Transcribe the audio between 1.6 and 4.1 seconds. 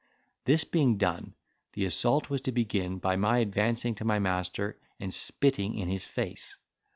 the assault was to be begun by my advancing to